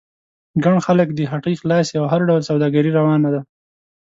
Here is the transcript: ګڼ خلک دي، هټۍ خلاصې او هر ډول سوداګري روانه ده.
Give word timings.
ګڼ 0.63 0.75
خلک 0.85 1.09
دي، 1.17 1.23
هټۍ 1.31 1.55
خلاصې 1.61 1.93
او 2.01 2.05
هر 2.11 2.21
ډول 2.29 2.41
سوداګري 2.49 2.91
روانه 2.99 3.29
ده. 3.33 3.41